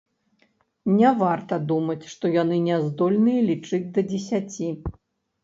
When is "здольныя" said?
2.87-3.45